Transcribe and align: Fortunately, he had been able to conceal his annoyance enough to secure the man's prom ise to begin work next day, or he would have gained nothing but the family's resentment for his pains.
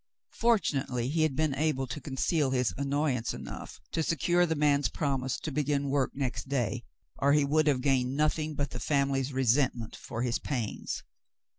Fortunately, 0.39 1.09
he 1.09 1.21
had 1.21 1.35
been 1.35 1.53
able 1.53 1.85
to 1.85 2.01
conceal 2.01 2.49
his 2.49 2.73
annoyance 2.75 3.35
enough 3.35 3.79
to 3.91 4.01
secure 4.01 4.47
the 4.47 4.55
man's 4.55 4.89
prom 4.89 5.23
ise 5.23 5.37
to 5.41 5.51
begin 5.51 5.91
work 5.91 6.09
next 6.15 6.49
day, 6.49 6.83
or 7.19 7.33
he 7.33 7.45
would 7.45 7.67
have 7.67 7.81
gained 7.81 8.15
nothing 8.17 8.55
but 8.55 8.71
the 8.71 8.79
family's 8.79 9.31
resentment 9.31 9.95
for 9.95 10.23
his 10.23 10.39
pains. 10.39 11.03